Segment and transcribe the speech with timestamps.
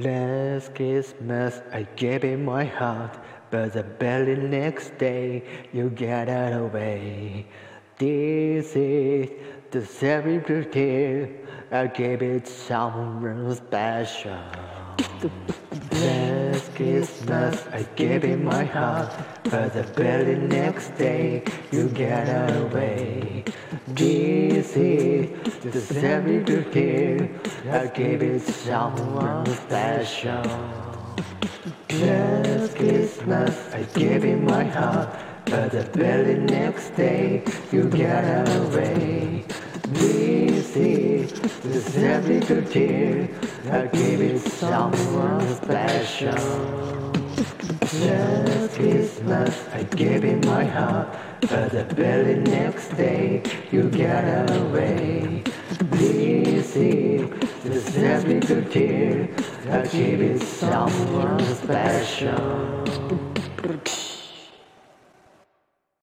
[0.00, 3.18] Last Christmas I gave it my heart,
[3.50, 5.42] but the very next day
[5.74, 7.46] you got it away.
[7.98, 9.28] This is
[9.70, 11.28] the celebrity,
[11.70, 14.40] I gave it someone special.
[15.92, 19.12] Last Christmas I gave it my heart,
[19.44, 23.44] but the very next day you got it away.
[23.86, 24.29] This
[25.74, 27.30] is the celebrity,
[27.70, 30.42] I gave it someone special.
[31.90, 35.08] Last Christmas I gave it my heart,
[35.44, 39.44] but the very next day you got away.
[39.88, 43.28] This is the celebrity,
[43.70, 46.80] I gave it someone special.
[48.06, 51.08] Last Christmas I gave it my heart,
[51.42, 55.59] but the very next day you got it
[56.76, 57.18] away.
[57.64, 59.28] This celebrity,
[59.68, 62.80] I gave it someone special.